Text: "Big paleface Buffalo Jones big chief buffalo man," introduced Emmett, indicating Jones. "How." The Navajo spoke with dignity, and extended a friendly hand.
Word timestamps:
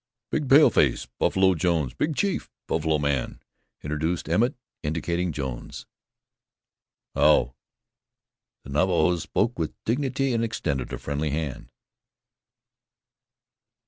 "Big 0.31 0.49
paleface 0.49 1.05
Buffalo 1.19 1.53
Jones 1.53 1.93
big 1.93 2.15
chief 2.15 2.49
buffalo 2.65 2.97
man," 2.97 3.39
introduced 3.83 4.27
Emmett, 4.27 4.55
indicating 4.81 5.31
Jones. 5.31 5.85
"How." 7.13 7.53
The 8.63 8.71
Navajo 8.71 9.17
spoke 9.17 9.59
with 9.59 9.75
dignity, 9.83 10.33
and 10.33 10.43
extended 10.43 10.91
a 10.91 10.97
friendly 10.97 11.29
hand. 11.29 11.69